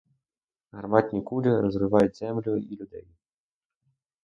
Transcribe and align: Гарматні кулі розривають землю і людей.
Гарматні 0.71 1.21
кулі 1.21 1.49
розривають 1.57 2.17
землю 2.17 2.57
і 2.57 2.75
людей. 2.75 3.07